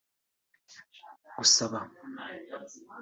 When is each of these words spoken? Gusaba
Gusaba 1.35 1.79